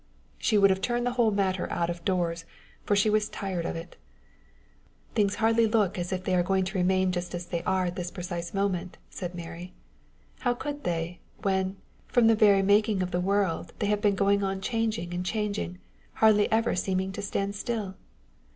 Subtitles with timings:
[0.39, 2.43] She would have turned the whole matter out of doors,
[2.83, 3.97] for she was tired of it.
[5.13, 7.95] "Things hardly look as if they were going to remain just as they are at
[7.95, 9.73] this precise moment," said Mary.
[10.39, 11.75] "How could they, when,
[12.07, 15.77] from the very making of the world, they have been going on changing and changing,
[16.13, 17.93] hardly ever even seeming to standstill?"